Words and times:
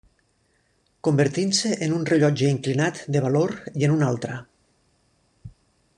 Convertint-se 1.07 1.73
en 1.87 1.93
un 1.99 2.07
rellotge 2.11 2.49
inclinat 2.55 3.03
de 3.17 3.23
valor 3.27 3.55
i 3.83 3.89
en 3.89 3.95
una 3.99 4.11
altra. 4.15 4.43